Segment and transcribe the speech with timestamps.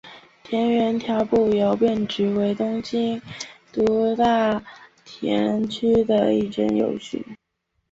[0.43, 3.21] 田园调布邮便局为东京
[3.71, 4.59] 都大
[5.05, 7.23] 田区的一间邮局。